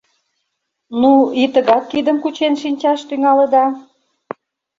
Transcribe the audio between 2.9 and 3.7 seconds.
тӱҥалыда?